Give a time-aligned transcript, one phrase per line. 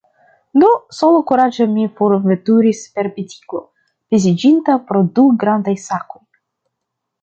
[0.61, 0.69] Do,
[0.99, 3.63] sola, kuraĝe mi forveturis per biciklo,
[4.15, 6.25] peziĝinta pro du grandaj sakoj.